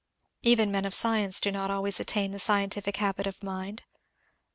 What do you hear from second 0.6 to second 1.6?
men of science do